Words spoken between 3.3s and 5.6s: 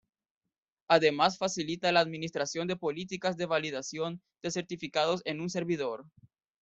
de validación de certificados en un